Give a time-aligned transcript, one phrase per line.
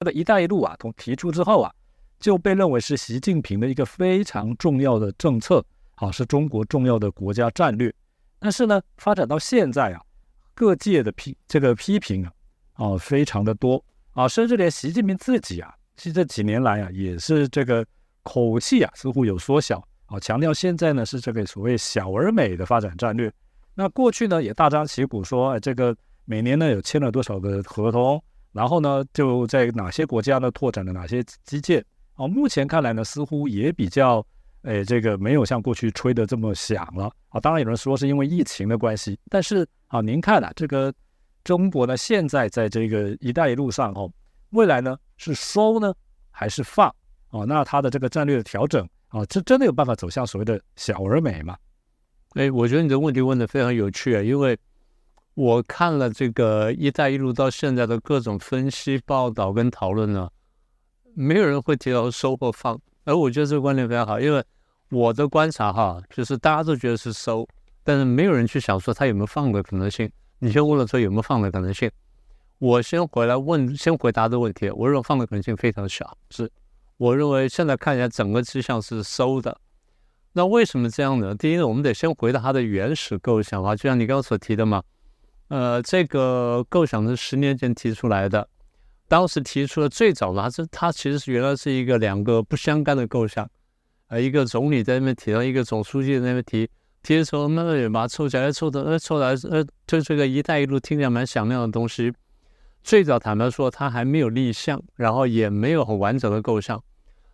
[0.00, 1.70] 这个“一带一路”啊，从提出之后啊，
[2.18, 5.62] 就被认为是习近平的一个非常重要的政策，
[5.96, 7.94] 啊，是中国重要的国家战略。
[8.38, 10.00] 但是呢，发展到现在啊，
[10.54, 12.32] 各界的批这个批评啊，
[12.76, 17.84] 啊，非常的多啊，甚至连习近平自己啊，其实这几年来啊，也是这个
[18.22, 23.30] 口气啊，似乎有缩小啊，强调现在呢是这个所谓小而美的发展战略。
[23.74, 25.94] 那过去呢，也大张旗鼓说，哎，这个
[26.24, 28.18] 每年呢有签了多少个合同。
[28.52, 31.84] 然后呢，就在哪些国家呢拓展了哪些基建？
[32.16, 34.26] 哦，目前看来呢，似乎也比较，
[34.62, 37.38] 诶，这个没有像过去吹的这么响了啊。
[37.40, 40.92] 当然有人说是因为疫情的关系，但是啊，您看啊，这个
[41.44, 44.10] 中国呢，现在在这个“一带一路”上哦，
[44.50, 45.94] 未来呢是收呢
[46.30, 46.92] 还是放？
[47.30, 51.56] 哦，那它的这个战略的调整啊，这真的有办法走向所谓的小而美吗？
[52.34, 54.58] 哎，我觉得你的问题问的非常有趣啊，因为。
[55.40, 60.28] 我看了这个“一带一路”到现在的各种分析报道跟讨论呢，
[61.14, 64.44] 没有人会提到收或放，而我觉得这个观点非常好，因为
[64.90, 67.48] 我的观察哈，就是大家都觉得是收，
[67.82, 70.12] 但是没有人去想说它有没有放的可能性。
[70.40, 71.90] 你先问了说有没有放的可能性，
[72.58, 74.68] 我先回来问，先回答这个问题。
[74.68, 76.52] 我认为放的可能性非常小，是
[76.98, 79.58] 我认为现在看起来整个迹象是收的。
[80.34, 81.34] 那为什么这样呢？
[81.34, 84.82] 第一呢，我们得先回到它的原始构想啊，就像你刚刚所提的嘛。
[85.50, 88.48] 呃，这个构想是十年前提出来的，
[89.08, 93.50] 当时提出的最早的，它是它其实是原来是一个两个不相干的构想，
[94.06, 96.70] 呃，一个总理在那边提，到一个总书记在那边提，
[97.02, 102.12] 提的时候慢慢也把它凑起来，凑的，呃，凑来，呃，就这个“一带一路”听起来蛮响亮的东西。
[102.84, 106.80] 最早坦白说，它还没有立项，然后也没有很完整的构想，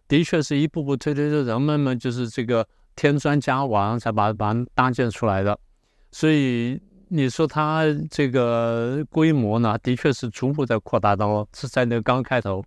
[0.08, 5.58] 的确是一步步推推推，然后慢慢就是这个添砖加瓦才把把它搭建出来的，
[6.10, 6.80] 所以。
[7.08, 12.64] 你说它这个规模呢，的确是逐步在扩大到是在那个刚开头，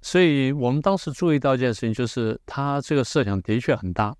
[0.00, 4.16] 所以我们当时注意到一件事情，就是它这个设想的确很大，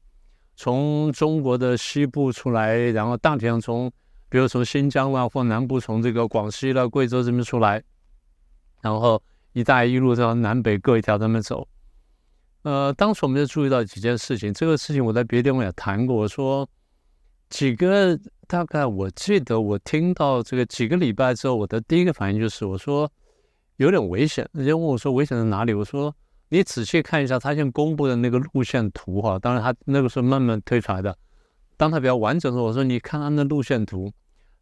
[0.56, 3.90] 从中国的西部出来，然后大体上从，
[4.28, 7.82] 比如从新疆啦或南部从这个广西啦、贵州这边出来，
[8.82, 9.22] 然后
[9.54, 11.66] 一带一路到南北各一条这么走，
[12.62, 16.68] 呃，当时我们就注意到几件事情，这个事情我在别的地方也谈过，我说
[17.48, 18.18] 几个。
[18.50, 23.08] 大概我记得我听到这个几个礼拜之后，我的第一个反应就是我说
[23.76, 24.44] 有点危险。
[24.50, 25.72] 人家问我说危险在哪里？
[25.72, 26.12] 我说
[26.48, 29.38] 你仔细看一下他现在公布的那个路线图哈。
[29.38, 31.16] 当然他那个是慢慢推出来的。
[31.76, 34.10] 当他比较完整的时候，我说你看他那路线图，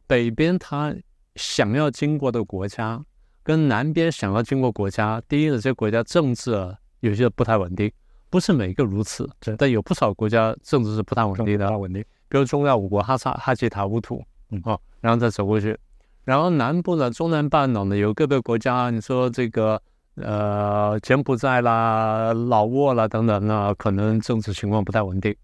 [0.06, 0.94] 北边他
[1.37, 3.03] 想要经过的国家
[3.43, 7.91] 跟南边想要经过国家，第一个这些国家政治有些不太稳定，
[8.28, 9.26] 不是每个如此，
[9.56, 11.78] 但有不少国家政治是不太稳定的。
[11.78, 12.05] 稳定。
[12.28, 15.78] 比如中亚五国哈萨哈吉塔乌土，嗯哦，然后再走过去，
[16.25, 19.81] 然后南部呢，中南半岛呢，有各个别国家，你说这个
[20.16, 25.34] 呃柬埔寨啦、老挝啦等等，那可能政治情况不太稳定。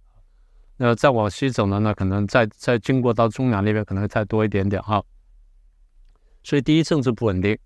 [0.76, 5.02] 那再往西走呢，那可能再再经过到中亚那边，可能会再多一点点哈。
[6.42, 7.56] 所以第一，政治不稳定。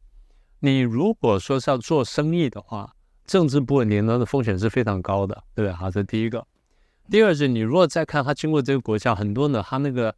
[0.60, 2.92] 你如果说是要做生意的话，
[3.24, 5.74] 政治不稳定，那的风险是非常高的，对不对？
[5.74, 6.46] 好，这第一个。
[7.10, 10.14] 第二是，你如果再看他经过这个国家，很多呢，他那个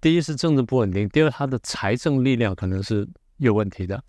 [0.00, 4.02] 第一是政治不稳定，第二他的财政力量可能是有问题的，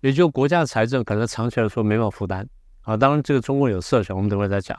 [0.00, 2.48] 也就国家的财政可能长期来说没法负担
[2.80, 2.96] 啊。
[2.96, 4.78] 当然，这个中国有设想，我们等会再讲。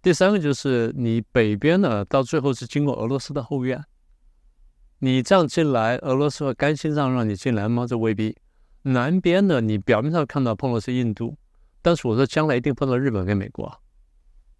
[0.00, 3.84] 第三个就是你北边呢，到最后是经过俄罗斯的后院，
[5.00, 7.86] 你这样进来，俄罗斯会甘心让让你进来吗？
[7.86, 8.34] 这未必。
[8.84, 11.36] 南边呢，你表面上看到碰的是印度，
[11.82, 13.81] 但是我说将来一定碰到日本跟美国。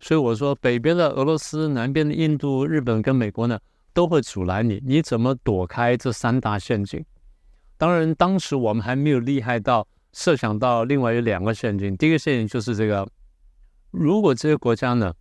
[0.03, 3.57] 所以我说，北边的俄罗斯，南边的印度、日本跟美国呢，
[3.93, 4.83] 都会阻拦你。
[4.85, 7.05] 你怎么躲开这三大陷阱？
[7.79, 11.97] 当然，当时我们还没有厉害到设想到另外有两个陷阱。
[11.97, 13.09] 第一个陷阱就是这个：
[13.93, 15.15] 如果这些国家呢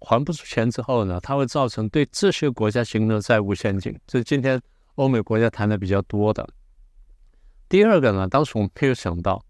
[0.00, 3.98] 还不出钱之后呢，它会造成对这些国家形成债务陷阱。
[4.06, 4.60] 这是今天
[4.96, 6.46] 欧美国家谈的比较多的。
[7.70, 9.42] 第二个呢，当时我们没有想到，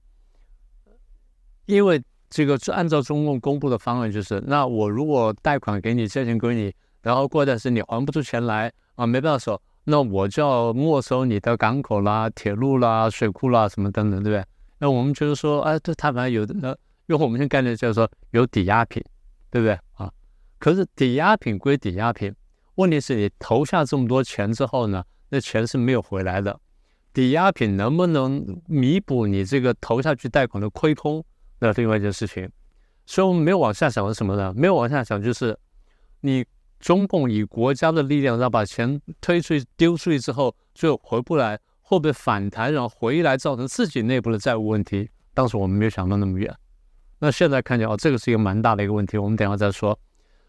[1.64, 2.00] 因为。
[2.36, 6.70] 这个是按照中共公布的方案，就是那我如果贷款给你，借钱给你，
[7.00, 14.44] 然后过段时间你还不出钱来啊，没办法说，那我就要没收你的港口啦、铁路啦、水库啦什么等等，对不对？
[14.81, 16.76] 那我们就是说，哎，这他反正有的，那
[17.06, 19.02] 用我们现在概念就是说有抵押品，
[19.50, 20.12] 对不对啊？
[20.58, 22.31] 可是抵押品归抵押品，
[22.75, 26.61] 问题是你投下这么多钱之后呢，那钱是没有回来的，
[27.14, 31.25] 抵押品能不能弥补你这个投下去贷款的亏空？
[31.58, 32.49] 那另外一件事情，
[33.06, 34.53] 所以我们没有往下想是什么呢？
[34.55, 35.56] 没有往下想，就是
[36.20, 36.44] 你
[36.79, 45.08] 中共以国家的力量，然后把钱推出去、丢出去之后，最后回不来，会不会反弹，然后回来造成自己内部的债务问题？
[45.32, 46.55] 当时我们没有想到那么远
[47.19, 49.99] 那现在看见哦，这个是一个蛮大的一个问题，我们等下再说。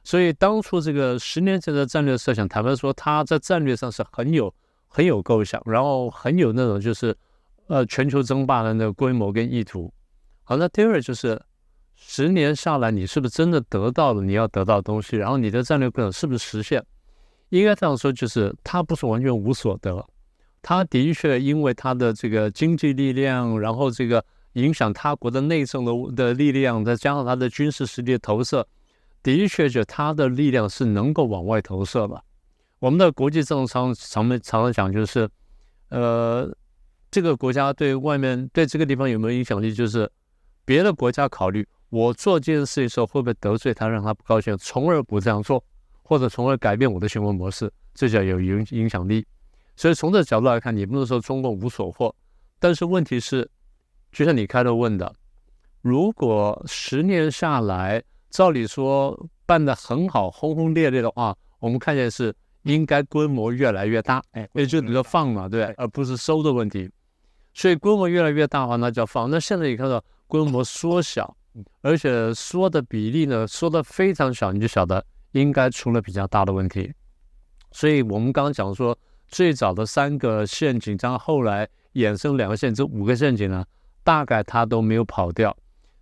[0.03, 4.53] 所以当初这个十年前的战略设想，坦白说，他在战略上是很有
[4.87, 7.15] 很有构想，然后很有那种就是
[7.67, 9.91] 呃全球争霸的那个规模跟意图。
[10.49, 11.37] 好，那第二就是
[11.93, 15.17] 十年下来，你是不是真的得到了你要得到的东西？
[15.17, 16.81] 然后你的战略构想是不是实现？
[17.49, 20.07] 应该这样说，就是他不是完全无所得，
[20.61, 24.23] 他的确因为他的这个经济力量，然后这个
[24.53, 28.65] 影响他国的内政的的力量，再加上他的军事实力的投射。
[29.21, 32.23] 的确，就他的力量是能够往外投射的。
[32.79, 35.27] 我们的国际政治常常常常讲，就是，
[35.89, 36.49] 呃，
[37.11, 40.09] 这个国家对外面对这个地方有没有影响力，就是
[40.67, 45.63] 别的国家考虑我做这件事的时候会不会得罪他，让他不高兴，从而不这样做，
[46.03, 49.25] 或者从而改变我的行为模式，这叫有影影响力。
[49.77, 52.13] 所以从这角度来看，你不能说中共无所获，
[52.59, 53.49] 但是问题是，
[54.11, 55.11] 就像你开头问的，
[55.81, 58.03] 如果十年下来。
[58.29, 66.91] 照理说办得很好，轰轰烈烈的话，我们看见是应该规模越来越大，哎，也就你说放嘛，对，而不是收的问题。
[67.53, 69.29] 所以规模越来越大的话，那叫放。
[69.31, 71.35] 那现在你看到规模缩小，
[71.81, 76.93] 而且缩的比例呢，缩的非常小，你就晓得应该出了比较大的问题。
[77.71, 78.97] 所以我们刚刚讲说，
[79.27, 83.65] 最早的三个陷阱，然后后来衍生两个陷阱，这五个陷阱呢，
[84.03, 85.55] 大概它都没有跑掉。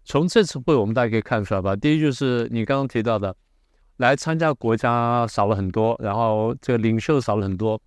[0.04, 1.75] 从这次会，我们大家可以看出来吧。
[1.75, 3.36] 第一就是你刚刚提到的，
[3.98, 7.81] 来参加国家少了很多，然后这个领袖少了很多，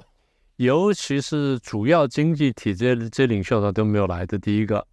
[0.57, 4.27] 尤其是主要经济体这这领袖呢都没有来。
[4.27, 4.85] 的第一个。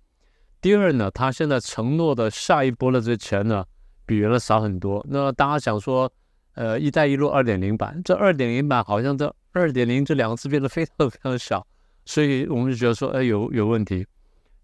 [0.66, 3.64] 第二呢，他现在承诺的下一波的这钱呢，
[4.04, 5.06] 比原来少很多。
[5.08, 6.12] 那大家想说，
[6.56, 11.64] 呃，“一带一路”二点零版，这二点零版好像这二点零这两个字变得非常非常小，
[12.04, 14.08] 所以我们就觉得说，哎，有有问题。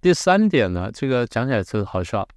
[0.01, 2.27] 第三点呢，这个讲起来是好笑。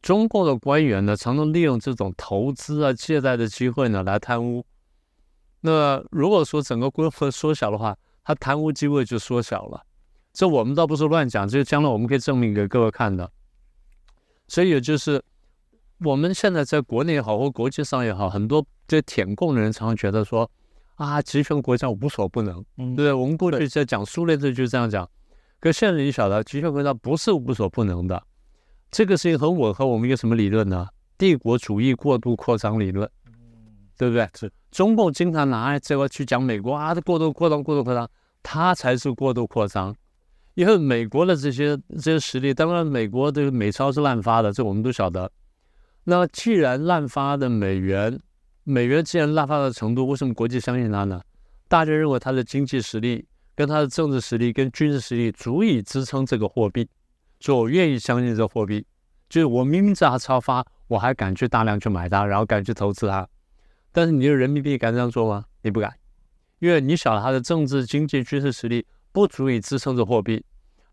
[0.00, 4.64] 中共的官员呢，常常利用这种投资啊、借贷的机会呢来贪污。
[5.62, 9.82] 那如果说整个规模缩小的话，他贪污机会就缩小了。
[10.40, 13.30] 这我们倒不是乱讲，这个将来我们可以证明给各位看的。
[14.48, 15.22] 所以也就是
[15.98, 20.50] 我们现在在国内也好，或国际上也好，很多这舔共的人常常觉得说
[20.94, 23.12] 啊，集权国家无所不能，对不对？
[23.12, 25.06] 我们过去在讲苏联这就这样讲，
[25.60, 28.22] 可现在你晓得，集权国家不是无所不能的。
[28.90, 30.88] 这个事情很吻合我们一个什么理论呢？
[31.18, 33.06] 帝国主义过度扩张理论，
[33.98, 34.26] 对不对？
[34.34, 38.08] 是中共经常拿这个去讲美国啊，这过度扩张、过度扩张，
[38.42, 39.94] 它才是过度扩张。
[40.60, 45.32] 因为美国的这些这些实力，当然美国的美钞是滥发的，这我们都晓得。
[46.04, 48.20] 那既然滥发的美元，
[48.64, 51.18] 美元既然滥发的程度，为什么国际相信它呢？
[51.66, 56.86] 大家认为它的经济实力、跟它的政治实力、跟军事实力足以支撑这个货币。
[57.40, 58.84] 所以我愿意相信这货币，
[59.30, 63.26] 就是我明明知道它超发，我还敢去大量去买它，然后敢去投资它。
[63.92, 65.46] 但是你的人民币敢这样做吗？
[65.62, 65.90] 你不敢，
[66.58, 70.44] 因为你晓得它的政治、经济、军事实力不足以支撑着货币。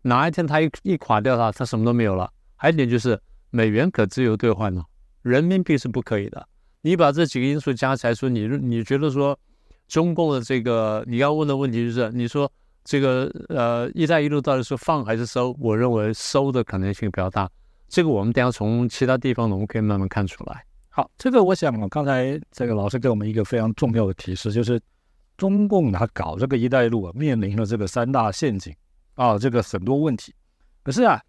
[0.08, 2.28] 哪一天它一一垮掉，它它什么都没有了。
[2.56, 3.20] 还有一点就是，
[3.50, 4.82] 美元可自由兑换呢，
[5.22, 6.48] 人民币是不可以的。
[6.80, 9.38] 你把这几个因素加起来，说你你觉得说
[9.86, 12.50] 中共的这个你要问的问题就是，你说。
[12.84, 15.54] 这个呃，一带一路到底是放还是收？
[15.60, 17.46] 我认为收的可能性比较大。
[17.86, 20.64] 这个我们等下从其他地方，我们可以慢慢看出来。
[20.88, 24.80] 好，这个我想，刚才这个老师给我们一个非常重要的提示，就是
[25.36, 28.74] 中共他搞这个一带一路啊，面临了这个三大陷阱
[29.18, 30.32] 啊，这个很多问题。
[30.84, 31.20] 可是啊，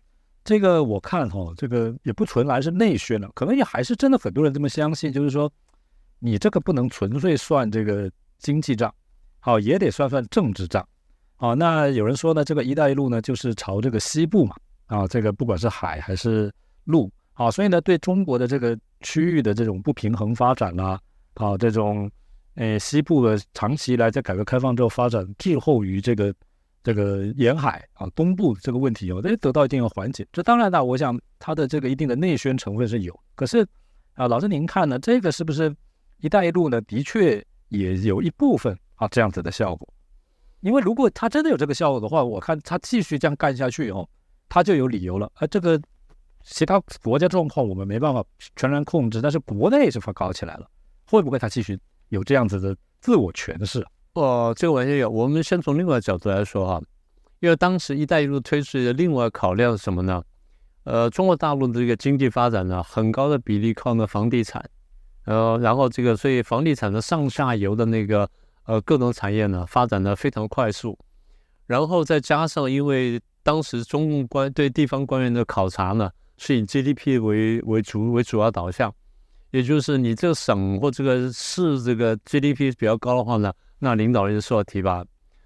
[0.43, 5.51] 这个我看哈，这个也不纯然是内宣了，可能也还是真的很多人这么相信，就是说
[6.19, 8.93] 你这个不能纯粹算这个经济账，
[9.39, 10.87] 好，也得算算政治账。
[11.35, 14.55] 好，那有人说呢，这个“一带一路”呢，就是朝这个西部嘛，
[14.85, 16.53] 啊，这个不管是海还是
[16.83, 20.99] 陆，好，所以呢，对中国的这个区域的这种不平衡发展啦，
[21.33, 22.11] 啊，这种，
[22.55, 26.31] 诶，西部的长期以来在改革开放之后发展滞后于这个
[26.83, 30.25] 这个沿海啊东部这个问题哦，这得到一定的缓解。
[30.31, 33.67] 这当然呢，我想它的这个一定的内宣成分是有，可是
[34.13, 35.75] 啊，老师您看呢，这个是不是
[36.19, 36.81] “一带一路”呢？
[36.81, 39.87] 的确也有一部分啊这样子的效果。
[40.61, 44.09] 因为如果他真的有这个效果的话，我看他继续这样干下去以后，
[44.49, 45.31] 他就有理由了。
[45.35, 45.79] 啊这个
[46.43, 48.23] 其他国家状况我们没办法
[48.55, 50.69] 全然控制，但是国内是发搞起来了，
[51.05, 51.77] 会不会他继续
[52.09, 53.85] 有这样子的自我诠释？
[54.13, 55.09] 哦，这个完全有。
[55.09, 56.81] 我们先从另外角度来说哈，
[57.39, 60.23] 因为当时“一带一路”推出的另外考量是什么呢？
[60.83, 64.63] 呃，中国大陆的这个经济发展呢，很高的比例靠那房地产，
[65.25, 68.29] 呃，然后这个所以房地产的上下游的那个。
[68.65, 70.95] 呃，各种产业呢发展的非常快速，
[71.65, 78.93] 然后再加上因为当时中共官对地方官员的考察呢，是以 GDP 为为主为主要导向，
[79.49, 85.03] 也就是你这个省或这个市这个 GDP 比较高的话呢，那领导人就受到提拔，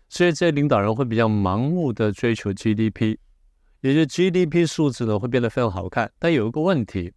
[0.10, 3.18] 所以这些领导人会比较盲目的追求 GDP，
[3.82, 6.12] 也就 GDP 数字呢会变得非常好看。
[6.20, 7.13] 但有一个问题，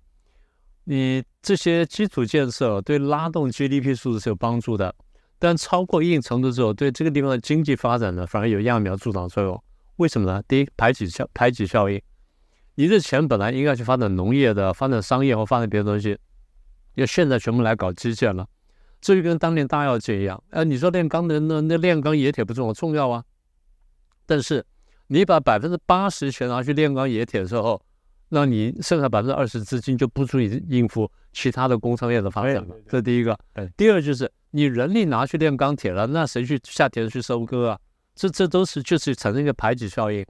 [0.84, 4.94] 你这些基础建设对拉动 GDP 数字是有帮助的，
[5.38, 9.62] 但超过一定程度之后，对这个地方的经济发展呢反而有揠苗助长作用。
[9.96, 10.42] 为什么呢？
[10.46, 12.00] 第一，排挤效排挤效应。
[12.74, 16.18] 你的钱本来应该去发展农业的、发展商业或发展别的东西，
[16.96, 18.46] 要现在全部来搞基建了，
[19.06, 20.42] 这就跟当年大跃进一样。
[20.50, 22.74] 哎，你说炼钢的那那炼钢冶铁不重要？
[22.74, 23.22] 重要啊。
[24.26, 24.66] 但是
[25.06, 27.80] 你把百分之八十全拿去炼钢冶铁的时候，
[28.30, 32.74] 那你剩下百分之二十资金就不足以应付其他的工商业的发展了。
[32.88, 33.38] 这第一个。
[33.76, 37.78] 第二就是你人力拿去炼钢铁了，那谁去下田去收割啊？
[38.16, 40.26] 这这都是就是产生一个排挤效应。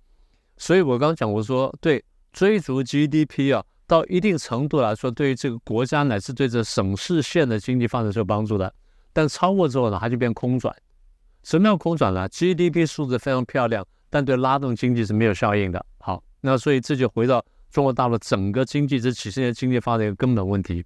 [0.59, 2.05] 所以我刚刚讲，我说对。
[2.33, 8.73] 追逐 GDP 啊，到一定程度来说，对于这个国家乃至对这省市县的经济发展是有帮助的。
[9.13, 10.75] 但超过之后呢，它就变空转。
[11.43, 15.85] 什么叫空转呢？GDP 数字非常漂亮，但对拉动经济是没有效应的。
[15.99, 20.85] 好，那所以这就回到中国大陆整个经济这几十年经济发展一个根本问题。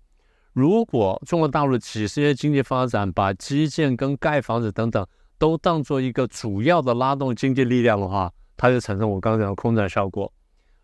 [0.52, 5.06] 如果中国大陆几十年经济发展把基建跟盖房子等等
[5.38, 10.30] 都当做一个主要的拉动经济力量的话，它就产生我刚才讲的空转效果。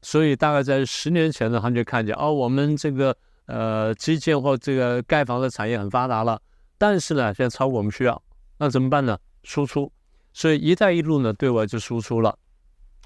[0.06, 6.40] 所以大概在十年前呢，他就看见哦，我们这个呃基建或这个盖房的产业很发达了，
[6.78, 8.22] 但是呢，现在超过我们需要，
[8.56, 9.18] 那怎么办呢？
[9.42, 9.90] 输出。
[10.32, 12.38] 所以“一带一路”呢，对外就输出了。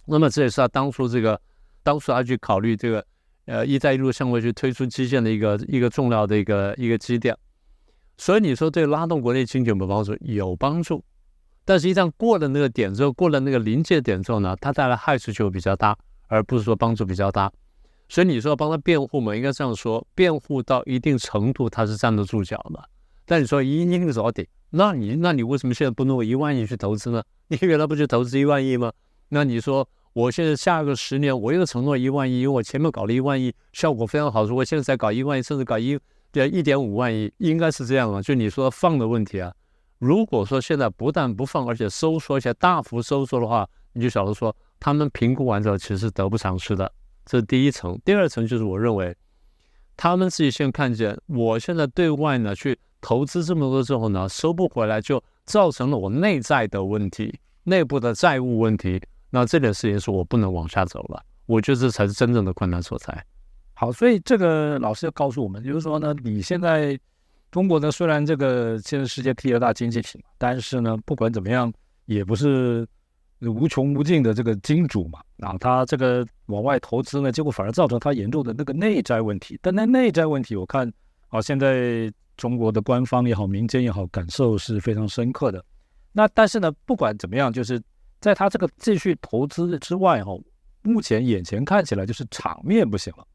[0.04, 1.40] 那么这也是他当初这个
[1.82, 3.02] 当初他去考虑这个
[3.46, 7.34] 呃“一带一路”向外去推出基建的一个一个重要的一个一个基调。
[8.18, 10.14] 所以你说对拉动国内经济有没有帮助？
[10.20, 11.02] 有帮助。
[11.64, 15.96] 但实际上过了那个点之后，过了那个临界点之后呢，它带来害处就比较大。
[16.30, 17.52] 而不是说帮助比较大，
[18.08, 19.34] 所以你说帮他辩护嘛？
[19.34, 22.88] 应该这样说，辩护到一定程度他是站得住脚的。
[23.26, 27.20] 但你说一定着底，那你那你为什么现在不弄一万亿去投资呢？
[27.48, 28.92] 你原来不就投资一万亿吗？
[29.30, 35.98] 那你说我现在下个十年我又承诺一万亿，因为我前面搞了一万亿，效果非常好，说我现在才搞一万亿，甚至搞一
[36.30, 38.22] 对一点五万亿，应该是这样啊。
[38.22, 39.52] 就你说放的问题啊，
[39.98, 44.54] 如果说现在不但不放，而且收缩，而且大幅收缩的话，你就晓得说。
[44.80, 46.90] 他们评估完之后，其实是得不偿失的。
[47.26, 48.00] 这是第一层。
[48.02, 49.14] 第二层就是我认为，
[49.94, 59.00] 他们自己先看见，我现在对外呢去投资这么多之后呢，收不回来，就造成了我内在的问题，内部的债务问题。
[59.28, 61.22] 那这点事情是我不能往下走了。
[61.44, 63.24] 我觉得这才是真正的困难所在。
[63.74, 66.98] 好，所以这个老师要告诉我们，就是说呢，你现在
[67.50, 71.70] 中国呢，虽然这个现在世界第二大经济体，但是呢，不管怎么样，
[72.06, 72.88] 也不是。
[73.48, 79.58] 无穷无尽的这个金主嘛，啊，他这个往外投资呢，结果反而造成他严重的那个内债问题。
[79.62, 80.92] 但那内债问题，我看
[81.28, 85.64] 啊，现在中国的官方也好，民间也好，感受是非常深刻的。
[86.12, 87.80] 那但是呢，不管怎么样，就是
[88.20, 90.32] 在他这个继续投资之外，哈，
[90.82, 93.26] 目前眼前看起来就是场面不行了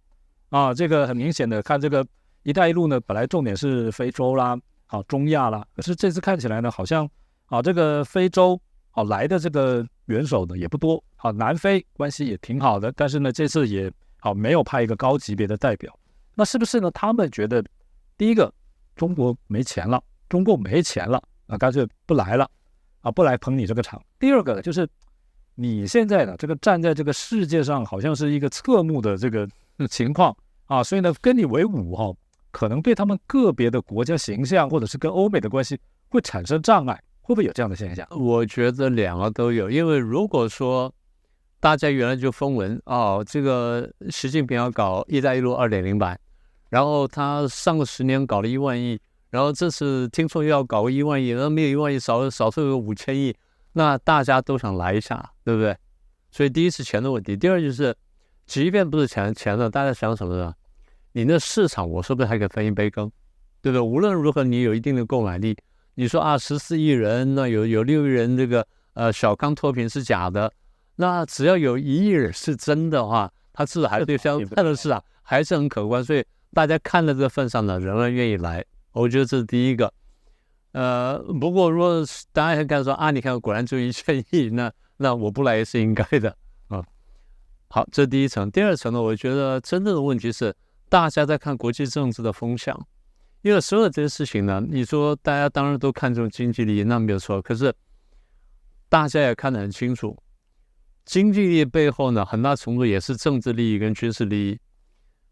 [0.50, 0.72] 啊。
[0.72, 2.06] 这个很明显的看这个
[2.44, 7.10] “一带一路”呢，本来重点是非洲啦，啊中亚啦，可是这次看起来呢，好像
[7.48, 8.62] 啊，这个非洲。
[8.98, 15.98] 啊来的这个元首呢也不多，好南非关系也挺好的，但是呢这次也好没有派一个高级别的代表，
[16.36, 16.92] 那是不是呢？
[16.92, 17.64] 他们觉得
[18.18, 18.54] 第一个
[18.96, 22.50] 中国没钱了，中共没钱了啊，干脆不来了
[23.02, 24.02] 啊，不来捧你这个场。
[24.20, 24.88] 第二个就是
[25.56, 29.48] 你现在呢这个站在这个世界上好像是一个侧目的这个
[29.90, 30.36] 情况
[30.66, 32.14] 啊，所以呢跟你为伍哈，
[32.52, 37.02] 可能对他们个别的国家形象或者是跟欧美的关系会产生障碍。
[37.26, 38.08] 会不会有这样的现象？
[38.12, 40.94] 我觉得两个都有，因为如果说
[41.60, 46.20] 大家原来就风闻哦，这个习近平要搞“一带一路”二点零版，
[46.70, 49.00] 然后他上个十年搞了一万亿，
[49.32, 53.36] 然后这次听说又要搞个一万亿，然后没有一万亿，少少说有五千亿，
[53.74, 55.76] 那大家都想来一下，对不对？
[56.30, 57.96] 所以第一是钱的问题，第二就是，
[58.46, 60.54] 即便不是钱钱的，大家想什么呢？
[61.14, 63.12] 你那市场，我说不定还可以分一杯羹，
[63.64, 63.82] 对不对？
[63.82, 65.58] 无论如何，你有一定的购买力。
[65.96, 70.52] 你说啊，十四亿人，那有有六亿人这个呃小康脱贫是假的，
[70.98, 76.24] 那只要有一亿人是真的话，它至少还对相关的市场还是很可观，所以
[76.54, 78.64] 大家看到这份上呢，仍然愿意来。
[78.92, 79.92] 我觉得这是第一个。
[80.74, 86.36] 呃，不过如果大家看说啊，你看果然就一千亿，那那我不来也是应该的
[86.68, 86.84] 啊。
[87.70, 88.52] 好，这第一层。
[88.52, 90.54] 第二层呢，我觉得真正的问题是
[90.90, 92.78] 大家在看国际政治的风向。
[93.46, 97.40] 因为所有这些事情呢，你说大家当然都看重经济利益，那没有错。
[97.40, 97.72] 可是
[98.90, 100.18] 大家也看得很清楚，
[101.06, 104.60] 经济利益背后呢，很大程度也是政治利益跟军事利益。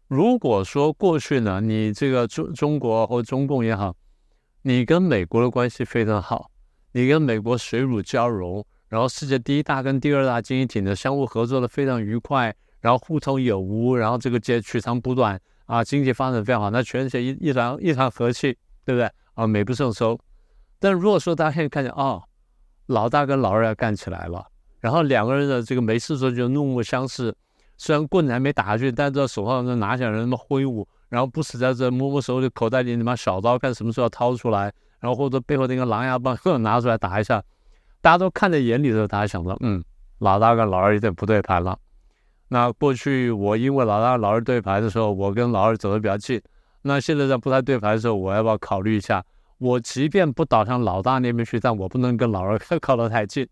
[0.06, 3.92] 如果说过去呢，你这个中中国或中共也好，
[4.62, 6.48] 你跟美国的关系非常好，
[6.92, 19.46] 你跟美国水乳交融，然后世界第一大跟第二大经济体呢相互合作的非常愉快，然后互通有无，然后这个接取长补短啊，经济发展非常好，那全世界一一团一团和气，对不对啊？
[19.46, 20.18] 美不胜收。
[20.78, 22.22] 但如果说大家现在看见哦，
[22.86, 24.46] 老大跟老二要干起来了，
[24.80, 27.34] 然后两个人的这个没事时候就怒目相视。
[27.76, 37.42] 虽然棍子还没打下去，但这手上拿起来那么挥舞，然后不时在这摸摸手里口袋里，你把小刀看什么时候要掏出来，然后或者背后那个狼牙棒 拿出来打一下，
[38.00, 39.82] 大家都看在眼里的时候，大家想着，嗯，
[40.18, 41.76] 老大跟老二有点不对盘了。
[42.48, 46.40] 那过去我因为老大老二对牌的时候，我跟老二走的比较近，
[46.82, 49.24] 那现在在不太对牌的时候，我要不要考虑一下？
[49.58, 53.48] 我即便不倒向老大那边去，但我不能跟老二 靠得太近，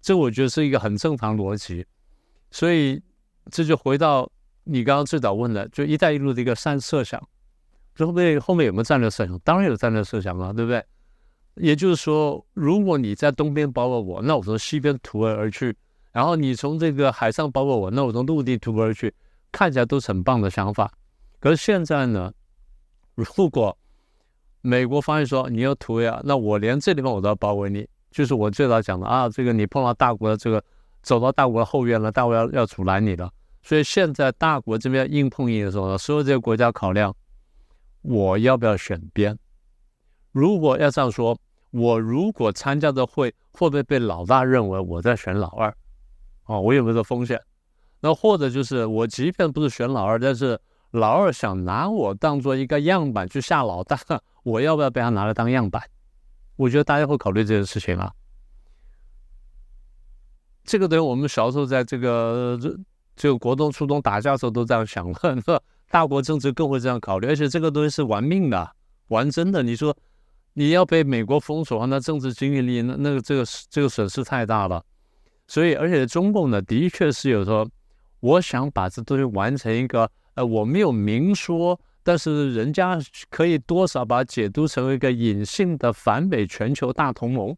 [0.00, 1.86] 这我觉得是一个很正常逻辑，
[2.50, 3.02] 所以。
[3.48, 4.28] 这就回到
[4.64, 7.22] 你刚刚最早问的，就“一带一路”的一个三设想，
[7.96, 9.38] 后面后面有没有战略设想？
[9.44, 10.84] 当然有战略设想了，对不对？
[11.54, 15.70] 也就是说，如果你在东边包围我，那我从西边突围而去；
[16.16, 19.12] 然后你从这个海上包围我，那我从陆地突围而去，
[19.52, 20.90] 看起来都是很棒的想法。
[21.38, 22.32] 可是现在呢，
[23.14, 23.76] 如果
[24.62, 30.64] 美国方面说你要突围啊，那我连这地方我都要包围你，就是我最早讲的啊，这个你碰到大国的这个。
[31.02, 33.30] 走到大国的后院了，大国要要阻拦你了，
[33.62, 37.14] 所以现在大国这边硬碰硬的时候呢，所有这些国家考量，
[38.02, 39.38] 我要不要选边？
[40.32, 41.38] 如果要这样说，
[41.70, 45.72] 我如果参加的会，会不会被老大认为我在选老二？
[46.46, 47.40] 哦，我有没有这风险？
[48.00, 50.58] 那或者就是我即便不是选老二，但是
[50.90, 53.98] 老二想拿我当做一个样板去吓老大，
[54.44, 55.82] 我要不要被他拿来当样板？
[56.56, 58.12] 我觉得大家会考虑这件事情啊。
[60.64, 62.76] 这个等于我们小时候在这个这
[63.14, 68.70] 这个国中、初中打架的时候都这样想了， 大国政治更会这样考虑，而且这个东西是玩命的、
[69.08, 69.62] 玩真的。
[69.62, 69.96] 你说
[70.52, 74.84] 你要被美国封锁，那政治经济力那那个这个这个损失太大了。
[75.46, 77.68] 所以，而且中共呢，的确是有说，
[78.20, 82.98] 我想把这东西完成一个，呃，我没有明说，但是人家
[83.30, 87.56] 可以多少把它解读成为一个隐性的反美全球大同盟。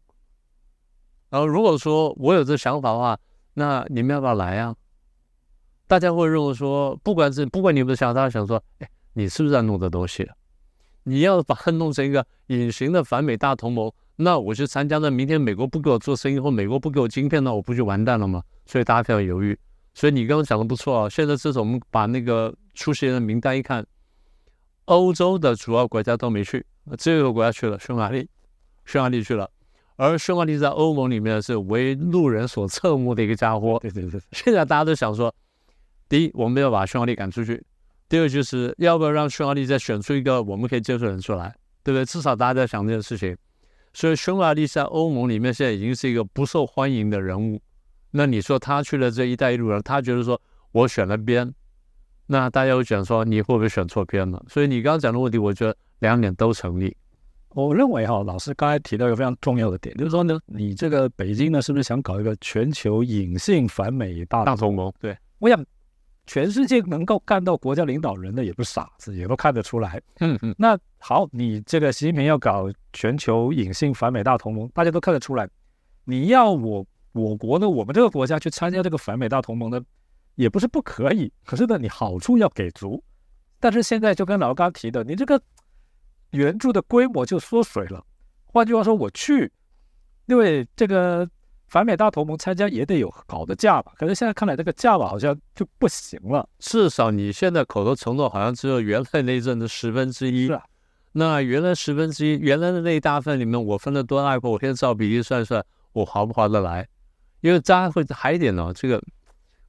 [1.29, 3.19] 然后如果说我有这想法的话，
[3.53, 4.75] 那你们要不要来呀？
[5.87, 10.29] 大家会认为说，不管是不管你们的想法，想说，哎，你是不是在弄这东西？
[11.03, 13.91] 你要把它弄成一个隐形的反美大同盟，
[14.21, 18.43] 那我去参加，那明天美国不给我做生意，或美国不给我晶片，那我不就完蛋了吗？
[18.65, 19.57] 所以大家非常犹豫。
[19.93, 21.09] 所以你刚刚讲的不错啊。
[21.09, 23.85] 现在这种我们把那个出席人的名单一看，
[24.85, 26.65] 欧洲的主要国家都没去，
[26.97, 28.27] 只有一个国家去了，匈牙利，
[28.83, 29.49] 匈牙利去了。
[29.95, 33.79] 而匈牙利在欧盟里面是为路人所侧目的一个家伙。
[33.81, 34.19] 对对对。
[34.33, 35.33] 现在大家都想说，
[36.09, 37.57] 第一，我们要把匈牙利赶出去；
[38.09, 41.55] 第二，就是要不要让匈牙利再选出一个我们可以接受的人出来，
[41.85, 42.03] 对不对？
[42.03, 43.33] 至少大家在想这件事情。
[43.93, 47.61] 所以匈牙利在欧盟里面现在已经是一个不受欢迎的人物。
[48.11, 50.39] 那你说他去了这一带一路上，他觉得说
[50.71, 51.53] 我选了边，
[52.27, 54.43] 那大家会讲说你会不会选错边了？
[54.47, 56.95] 所以你刚刚讲的问题，我觉得两点都成立。
[57.49, 64.93] 我认为哈，老师刚才提到一个非常重要的点，就是说呢，你这个北京呢，是不是想搞一个全球隐性反美大大同盟？
[64.99, 65.65] 对，我想
[66.29, 69.99] 全世界能够干到国家领导人的也不是傻子，也都看得出来。
[70.19, 70.53] 嗯嗯。
[70.59, 75.49] 那好，你这个习近平要搞全球隐性反美大同盟，大家都看得出来。
[76.03, 79.81] 你要我我国呢，我们这个国家去参加这个反美大同盟呢，
[80.35, 81.33] 也不是不可以。
[81.43, 83.03] 可是呢，你好处要给足。
[83.59, 85.41] 但是现在就跟老刚提的，你这个。
[86.33, 88.05] 援助的规模就缩水了。
[88.45, 89.51] 换句话说，我去，
[90.27, 91.27] 因为这个
[91.69, 93.91] 反美大同盟参加也得有好的价吧？
[93.97, 96.47] 可是现在看来，这个价吧好像就不行了。
[96.59, 100.47] 至少你现在口头承诺好像只有原来那一阵的十分之一。
[100.47, 100.63] 是啊。
[101.11, 104.49] 那原来十分之一，原来的那一大份里面，我分了多大一块？
[104.49, 106.87] 我现在照比例算算，我划不划得来？
[107.41, 108.71] 因为大家会还一点呢。
[108.75, 109.01] 这个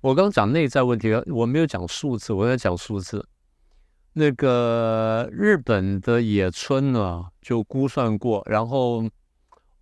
[0.01, 3.27] 我刚讲内在问题，我没有讲数字，我在讲数字。
[4.13, 9.05] 那个日本的野村呢，就估算过，然后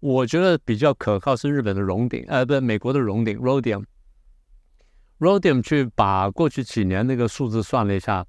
[0.00, 8.24] 我觉得比较可靠是日本的荣鼎，呃，不，美国的荣鼎 （Rodium），Rodium 去把过去几年那个数字算了一下，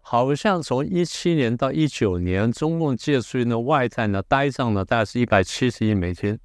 [0.00, 6.38] 好像从一七年到一九年，中共借出去的外债呢，呆账呢，大概是一百七十亿美金，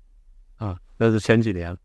[0.56, 1.78] 啊，那是前几年，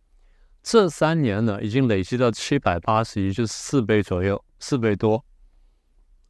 [0.63, 5.23] 这三年呢，已经累积到七百八十亿，就是四倍左右，四倍多。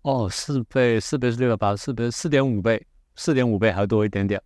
[0.03, 2.85] 哦，四倍，四倍是六百八，四倍四点五倍，
[3.15, 4.43] 四点五倍还多一点点。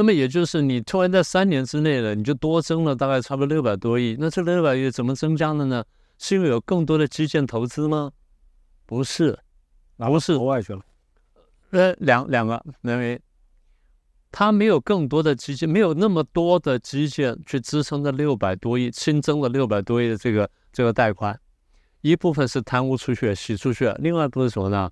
[0.00, 4.16] 那么也就是你突然在三年之内呢，你就多增了大概差不多六百多亿。
[4.18, 5.84] 那这六百亿怎么增加的呢？
[6.16, 8.10] 是因为有更多的基建投资吗？
[8.86, 9.38] 不是，
[9.96, 10.80] 哪不是国外去了？
[11.72, 13.20] 呃，两两个，因为
[14.32, 21.38] 他没有更多的基建，没有那么多的基建去支撑这六百多亿新增的六百多亿的这个这个贷款，
[22.00, 24.90] 一部分是贪污出去洗出去，另外一部分什么呢？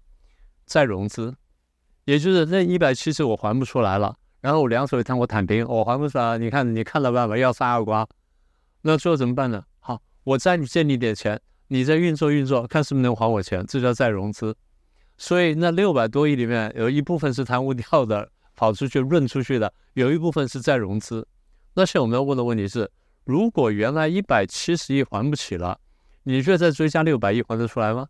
[0.66, 1.34] 再融资，
[2.04, 8.06] 也就是那一百七十我还不出来了，然后我两手一摊我躺平，我还不出来，你看你看了办法要杀要刮，
[8.82, 9.64] 那最后怎么办呢？
[9.80, 11.40] 好，我再借你点钱。
[11.70, 14.56] 你再运作运作，看是不是能还我钱，这叫再融资。
[15.18, 21.28] 所以那六百多亿里面有一部分是贪污掉的，跑出去润出去的，有一部分是再融资。
[21.74, 22.90] 那现在我们要问的问题是：
[23.24, 25.78] 如果原来一百七十亿还不起了，
[26.22, 28.06] 你觉得再追加六百亿还得出来吗？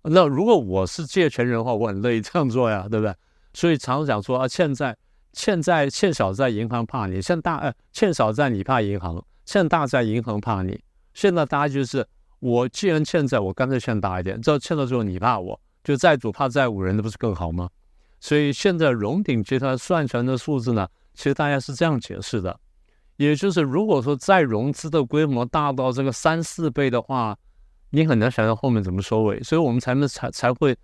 [0.00, 3.14] 那如果我是借权人的话，我很乐意这样做呀，对不对？
[3.56, 4.94] 所以常常讲说啊，欠债
[5.32, 10.78] 欠债欠小债银行怕你，欠大呃欠小债你怕银行，欠大债银行怕你。
[11.14, 12.06] 现在大家就是，
[12.38, 14.38] 我既然欠债，我干脆欠大一点。
[14.42, 17.66] 这欠到最后你怕我，就债主怕债务人，那不是更好吗？
[18.20, 22.60] 所以现在荣鼎集团算出来的数字呢，其实大家是这样解释的，
[23.16, 27.34] 也就是如果说再融资的规模大到这个三四倍的话，
[27.88, 29.42] 你很难想象后面怎么收尾。
[29.42, 30.76] 所以我们才能才才会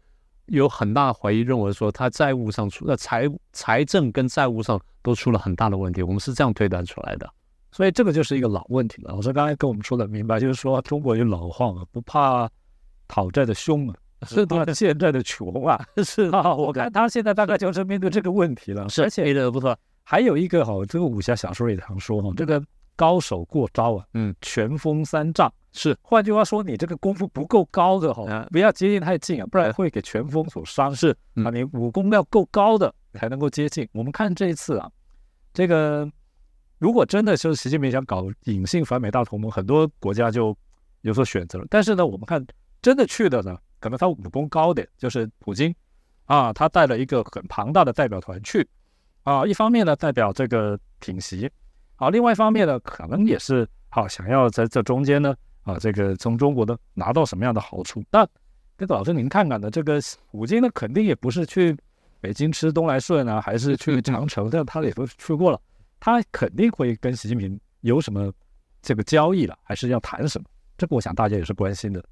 [0.56, 6.02] 有很大的怀疑，认为说他债务上出，那财财政跟债务上都出了很大的问题。
[6.02, 7.28] 我们是这样推断出来的。
[7.70, 9.14] 所以这个就是一个老问题了。
[9.14, 12.46] 老师刚才跟我们说的明白，就是说中国有老话嘛，不怕
[13.08, 15.82] 讨债的凶啊，是怕欠债的穷啊。
[16.04, 18.86] 是 啊，我看他现在大概就是面对这个问题了。
[18.90, 19.74] 是，而且的不错。
[20.04, 22.62] 还有一个哈，这个武侠小说里常说哈，这个
[22.94, 25.50] 高手过招啊，嗯，拳风三丈。
[25.72, 30.94] 是，换句话说，你这个功夫不够高的哈，不要接近太近啊，不然会给拳风所伤。
[30.94, 33.88] 是啊，你武功要够高的才能够接近。
[33.92, 34.90] 我们看这一次啊，
[35.52, 36.10] 这个。
[36.78, 40.52] 如果真的就是习近平想搞隐性反美大同盟，很多国家就
[41.02, 41.64] 有所选择了。
[41.70, 42.44] 但是呢，我们看
[42.80, 45.72] 真的去的呢，可能他武功高点，就是普京
[46.24, 48.68] 啊，他带了一个很庞大的代表团去
[49.22, 51.48] 啊，一方面呢代表这个挺习
[51.94, 58.02] 啊，另外一方面呢可能也是好想要在这中间呢啊，这个从中国的拿到什么样的好处？
[58.10, 58.26] 那
[58.76, 61.76] 这个老师您看看呢，这个普京呢肯定也不是去
[62.20, 65.60] 北京吃东来顺啊，还是去长城，这他也都去过了。
[66.00, 68.32] 他肯定会跟习近平有什么
[68.80, 70.44] 这个交易了，还是要谈什么？
[70.76, 72.04] 这个我想大家也是关心的。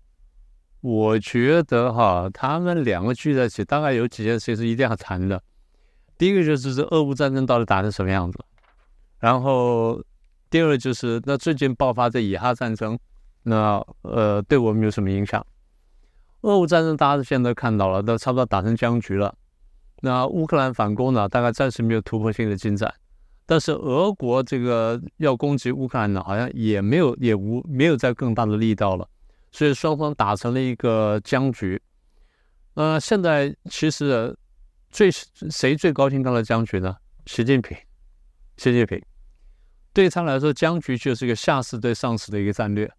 [0.81, 5.43] 我觉得哈，他们两个聚在一起，大概有几件事是一定要谈的。
[6.17, 8.39] 第一个就是这俄乌战争到底打成什么样子，
[9.19, 10.03] 然后
[10.49, 12.99] 第二个就是那最近爆发的以哈战争，
[13.43, 15.45] 那呃对我们有什么影响？
[16.43, 19.35] 俄乌战争大家现在看到了，都差不多打成僵局了。
[20.03, 22.95] 那乌克兰反攻呢，大概暂时没有突破性的进展。
[23.45, 29.07] 但是俄国这个要攻击乌克兰呢，好像也没有也无没有再更大的力道了，
[29.53, 31.83] 所以双方打成了一个僵局。
[32.75, 34.35] 那，现在其实
[34.91, 36.97] 最谁最高兴到了僵局呢？
[37.27, 37.77] 习近平，
[38.57, 39.03] 习近平
[39.93, 42.91] 对他来说，僵局就是一个下士对上士的一个战略，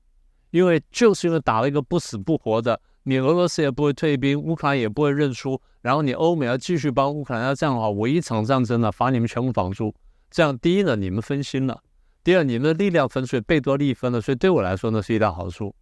[0.52, 9.94] 因为就是因为打了一个不死不活的，你俄罗斯也不会退兵，乌克兰也不会认输，然后你欧美要继续帮乌克兰，要这样的话，我一场战争呢，把你们全部绑住。
[10.30, 11.76] 这样，第一呢，你们分心了；
[12.24, 15.74] 第二，你们的力量分，所以贝多利分了，所以对我来说呢，是一大好处。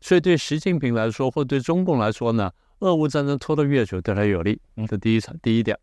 [0.00, 4.60] 所以对习近平来说，或对中共来说呢，俄乌战争拖得越久，对他有利。
[4.88, 5.78] 这第一场，第一点。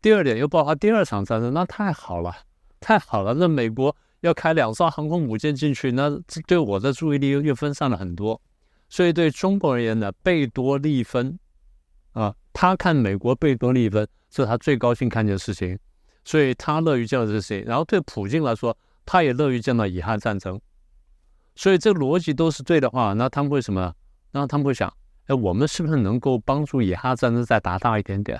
[0.00, 2.34] 第二点，又爆发第二场战争，那太好了，
[2.80, 3.34] 太好了。
[3.34, 6.10] 那美国要开两艘航空母舰进去，那
[6.46, 8.40] 对我的注意力又又分散了很多。
[8.88, 11.38] 所以对中国而言呢，贝多利分
[12.12, 15.78] 啊，他看美国贝多利分是他最高兴看见的事情。
[16.22, 20.60] 所以他乐于见到这些，然后对普京来说，他也乐于见到以哈战争。
[21.56, 23.94] 所以这逻辑都是对的话，那他们会什么？
[24.32, 24.92] 那他们会想：
[25.26, 28.38] 哎，我们是不是能够帮助以哈战争再打大一点点？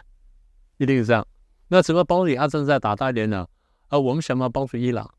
[0.77, 1.27] 一定是这样。
[1.69, 3.47] 那怎么帮助以哈战争再打大一点呢？
[3.89, 5.11] 啊，我们想办法帮助伊朗，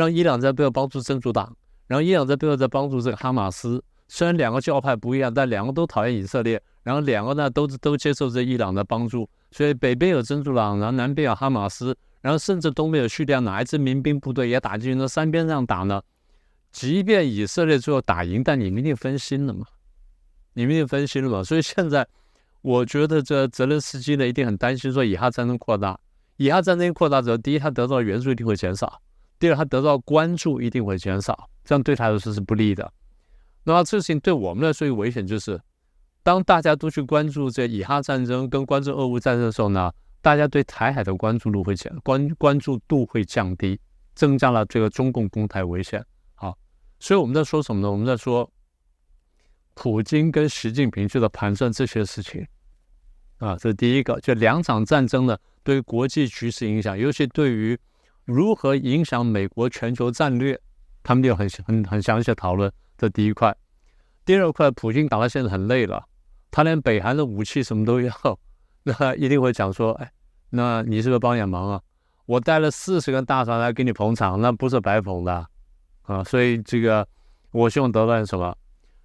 [0.00, 1.54] 让伊朗在背后帮助真主党，
[1.86, 3.82] 然后伊朗在背后在帮助这个哈马斯。
[4.08, 9.28] 虽然两个教派不一样，但两个都讨厌以色列，然后两个呢都都接受这伊朗的帮助。
[9.50, 11.96] 所以北边有真主党，然后南边有哈马斯。
[12.22, 16.02] 然后甚至东边有叙利亚哪一支民兵部队也打进去，那三边上打呢？
[16.70, 19.64] 即便以色列最后打赢，但你们一定分心了嘛？
[20.52, 21.42] 你们一定分心了嘛？
[21.42, 22.06] 所以现在
[22.60, 25.98] 我觉得这泽连斯基呢一定很担心，说以哈战争扩大，
[26.36, 29.00] 以哈战争扩大之后，第一他得到的援助一定会减少，
[29.40, 32.92] 第二他得到关注一定会减少，这样对他来说是不利的。
[33.64, 35.60] 那么这事情对我们来说危险就是，
[36.22, 39.90] 当大家都去关注这以哈战争跟关注俄乌战争的时候呢？
[40.22, 43.80] 大家对台海的关注度会降，关关注度会降低，
[44.14, 46.04] 增加了这个中共攻台危险。
[46.34, 46.54] 好，
[46.98, 47.90] 所以我们在说什么呢？
[47.90, 48.52] 我们在说，
[49.72, 52.46] 普京跟习近平就在盘算这些事情。
[53.38, 54.20] 啊，这是第一个。
[54.20, 57.78] 就两场战争呢，对国际局势影响，尤其对于
[58.30, 60.58] 如何影响美国全球战略，
[61.02, 62.72] 他们有很很很详细的讨论。
[62.96, 63.54] 这第一块。
[64.24, 66.04] 第二块，普京打到现在很累了，
[66.50, 68.12] 他连北韩的武器什么都要，
[68.84, 70.12] 那一定会讲说，哎，
[70.50, 71.80] 那你是不是帮点忙啊？
[72.26, 75.46] 我带了四十个大船来给你捧场，那不是白捧的
[76.02, 76.22] 啊。
[76.22, 77.06] 所以这个，
[77.50, 78.56] 我希望得到什么？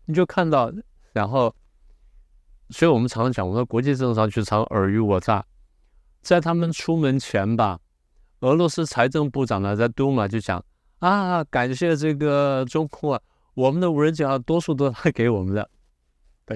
[0.06, 0.72] 你就看到，
[1.14, 1.56] 然后，
[2.70, 5.44] 所以我们常常讲，我说国际政治上去常尔虞我诈。
[6.22, 7.80] 在他们出门前吧，
[8.42, 10.64] 俄罗斯财政部长呢在杜马就讲
[11.00, 13.20] 啊，感谢这个中共啊。
[13.54, 15.70] 我们的无人机啊，多数都是他给我们的，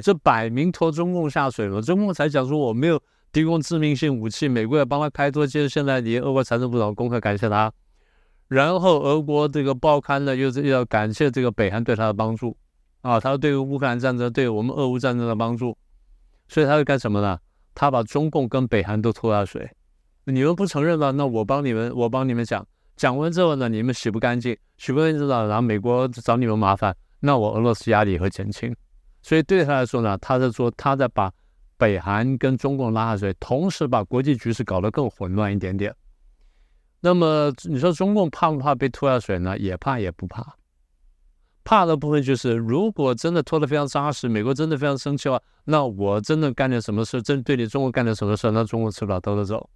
[0.02, 1.82] 这摆明拖中共下水了。
[1.82, 5.48] 中共才讲说我没有提供致命性武器，美国也帮他开脱。
[5.48, 7.72] 接着现在你俄国财政部长公开感谢他，
[8.50, 12.58] 然后俄国这个报刊呢又是要感谢这个北韩对他的帮助
[13.02, 15.78] 啊，他对乌克兰战争对我们俄乌战争的帮助，
[16.50, 17.40] 所以他会干什么呢？
[17.74, 19.72] 他把中共跟北韩都拖下水。
[20.30, 21.12] 你们不承认了？
[21.12, 22.66] 那我帮你们，我帮你们讲。
[22.96, 28.76] 讲完之后呢，你们洗不干净，洗不干净了，然后美国找你们麻烦，那我俄罗斯压力会减轻。
[29.22, 31.32] 所以对他来说呢，他在说他在把
[31.78, 35.96] 北韩跟中共拉下水，同时把国际局势搞得更混乱一点点。
[37.00, 39.58] 那么你说中共怕不怕被拖下水呢？
[39.58, 40.46] 也怕也不怕。
[41.64, 49.70] 怕的部分就是，如果真的拖得非常扎实，美国真的非常生气的话，那我真的干点什么事，真对你中国干点什么事，那中国吃不了兜着走。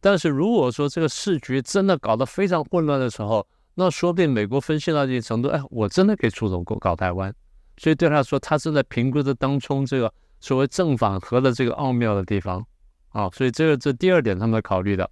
[0.00, 7.34] 但是如果说这个市局真的搞得非常混乱的时候，那说不定美国分析到一定程度，哎，我真的可以出手搞搞台湾。
[7.78, 12.64] 所以对他说，他正在评估着当中这个所谓正反合的这个奥妙的地方
[13.10, 13.28] 啊。
[13.30, 15.10] 所以这个这第二点他们在考虑的。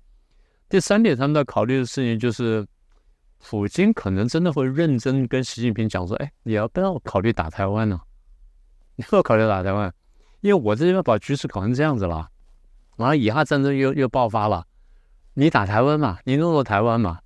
[0.68, 2.66] 第三点他们在考虑的事情就是，
[3.46, 8.00] 普京可能真的会认真跟习近平讲说，哎，你要不要考虑打台湾呢？
[8.96, 9.92] 你要考虑打台湾，
[10.40, 12.28] 因为我这边把局势搞成这样子了，
[12.96, 14.64] 然后以哈战争又又爆发了。
[15.34, 16.18] 你打台湾嘛？
[16.24, 17.18] 你弄到台湾嘛？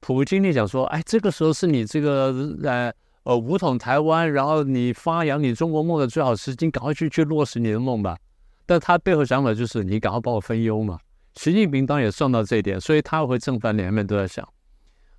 [0.00, 2.92] 普京你讲说，哎，这个时候是你这个呃
[3.24, 8.16] 呃武统台湾，然后你发扬你中国梦的最好时机，赶快去去落实你的梦吧。
[8.64, 10.98] 但他背后想法就是，你赶快帮我分忧嘛。
[11.34, 14.46] 习近平当然也算到这一点，所以他会正反两面都在想。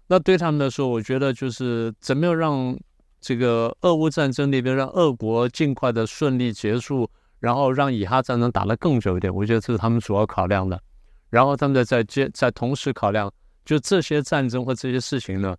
[0.08, 2.76] 那对他们来说，我觉得就是怎么样让
[3.22, 10.82] 这个俄乌战争那边让俄国尽快的顺利结束，然后让以哈战争打得更久一点，我觉得这是他们主要考量的。
[11.30, 13.32] 然后他们在在接在同时考量，
[13.64, 15.56] 就这些战争或这些事情呢，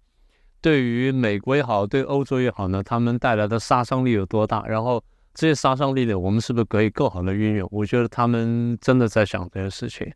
[0.60, 4.66] 对于美国也好，对欧洲也好呢，他们带来的杀伤力有多大？
[4.66, 5.02] 然后
[5.32, 7.68] 这些杀伤力呢，我们是不是可以更好的运用？
[7.70, 10.12] 我觉得他们真的在想这些事情。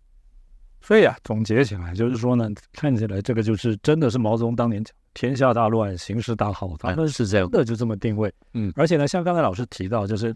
[0.81, 8.31] 所以啊，总结起来就是说呢，看起来这个就是真的是毛泽东当年讲“天下大乱，形势大好”，他们是这样的，就这么定位。
[8.55, 10.35] 嗯，而且呢，像刚才老师提到，就是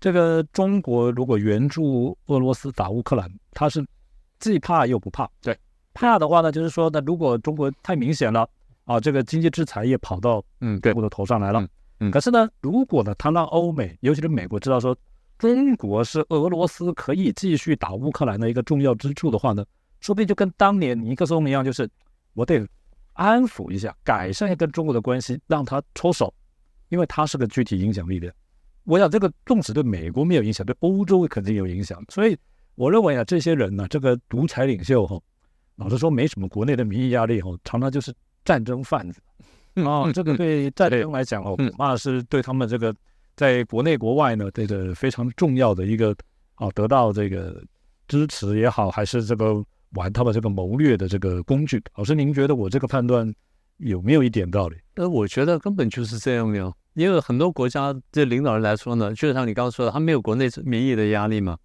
[0.00, 3.86] 这个中国如果援助俄罗斯打乌克兰，他是。
[4.38, 5.58] 既怕又不怕，对，
[5.94, 8.48] 怕的话呢，就是说呢，如果中国太明显了
[8.84, 10.92] 啊，这个经济制裁也跑到嗯对。
[10.92, 11.66] 我的头上来了，
[12.00, 14.96] 嗯，可是呢，如果呢，他让欧美，尤其是美国知道说
[15.38, 19.64] 中国是俄罗斯可以继续打乌克兰的一个重要支柱的话呢，
[20.00, 21.88] 说不定就跟当年尼克松一样，就是
[22.34, 22.64] 我得
[23.14, 26.32] 安抚一下，改善一下跟中国的关系，让他出手，
[26.90, 28.32] 因为他是个具体影响力的。
[28.84, 32.38] 我想这个纵使对美国没有影响，对欧洲肯定有影响，所以。
[32.78, 35.20] 我认为啊，这些人呢，这个独裁领袖哈，
[35.74, 38.14] 老实说没什么国内的民意压力哈，常常就是
[38.44, 39.20] 战争贩子
[39.82, 40.12] 啊。
[40.12, 42.94] 这个对战争来讲哦，恐怕是对他们这个
[43.34, 46.14] 在国内国外呢，这个非常重要的一个
[46.54, 47.60] 啊，得到这个
[48.06, 49.60] 支持也好，还是这个
[49.94, 51.82] 玩他们这个谋略的这个工具。
[51.96, 53.28] 老师，您觉得我这个判断
[53.78, 54.76] 有没有一点道理？
[54.94, 61.58] 呃，我觉得根本就是这样的，因为很多国家的领导人来说呢，就像你刚刚说的，他没有国内民意的压力嘛。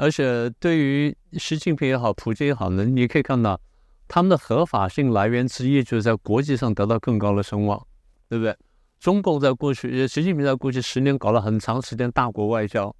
[0.00, 3.60] 而且对于习近平也好，普京也好呢，你可以看到
[4.08, 7.78] 他们的合法性来源之一，就是在国际上得到更高的声望，
[8.26, 8.56] 对不对？
[8.98, 12.94] 中共在过去，习近平在过去十年搞了很长时间大国外交，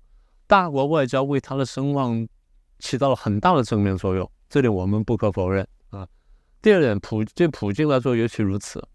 [0.47, 2.29] 大国外交为他的声望
[2.81, 6.07] 起到了很大的正面作用，这点我们不可否认啊。
[6.61, 8.87] 第二点，普对普京来说尤其如此。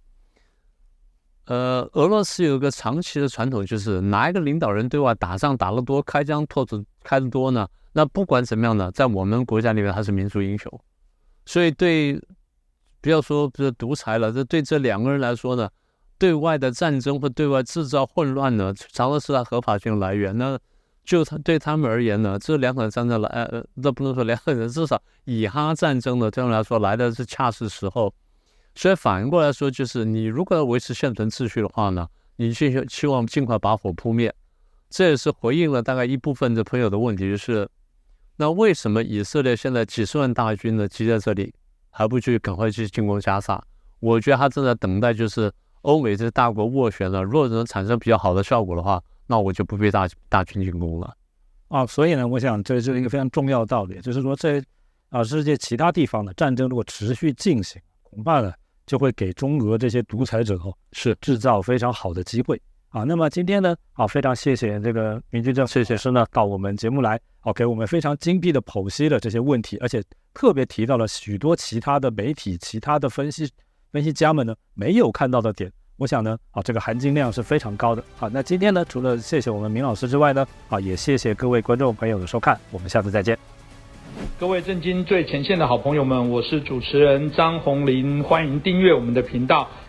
[1.46, 7.68] 呃，俄罗斯有一个长期的传统，就是哪一个领导人对外打仗打得多，开疆拓土开得多呢？
[7.98, 10.70] 那不管怎么样呢，在我们国家里面，他是民族英雄。
[11.46, 12.20] 所以对，
[13.00, 15.70] 不要说不是独裁了，这对这两个人来说呢，
[16.18, 20.38] 对外的战争或对外制造混乱呢，常常是他合法性来源。
[20.38, 20.60] 那
[21.06, 28.14] 就他对他们而言呢，这两场战争来，呃，那不能说两个人，至少以哈战争呢，对他们来说来的是恰是时候。
[28.76, 32.06] 所以反过来说，就是你如果要维持现存秩序的话呢，
[32.36, 34.36] 你就希望尽快把火扑灭。
[34.90, 37.68] 这也是回应了大概一部分的朋友的问题，就是
[38.38, 41.54] 那为什么以色列现在几十万大军呢积在这里，
[41.90, 43.62] 还不去赶快去进攻加沙？
[44.00, 51.16] 我觉得他正在等待，就是欧美这些大国斡旋了，如果能产生比较好的效果的话，那我就不必大大军进攻了。
[51.70, 54.62] 啊，所以呢，我想这是一个非常重要的道理，就是说这
[55.10, 58.54] 啊世界其他地方的战争如果持续进行，恐怕呢
[58.86, 62.62] 就会给中俄这些独裁者哦是制造非常好的机会
[62.96, 63.04] 啊。
[63.04, 70.02] 那么今天呢，啊非常谢谢这个明居正谢谢师呢到我们节目来，哦给我们非常精辟的剖析了这些问题，而且
[70.34, 73.52] 特别提到了许多其他的媒体、其他的分析
[73.92, 75.70] 分析家们呢没有看到的点。
[75.98, 78.04] 我想呢，啊，这个含金量是非常高的。
[78.18, 83.38] 好，那今天呢，除了谢谢我们明老师之外呢，啊，也谢谢各位观众朋友的收看，我们下次再见。
[84.38, 89.70] 各位震惊最前线的好朋友们，我是主持人张红林，欢迎订阅我们的频道，